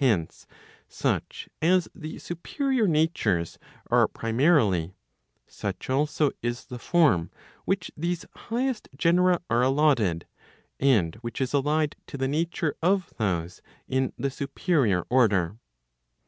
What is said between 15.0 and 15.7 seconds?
order.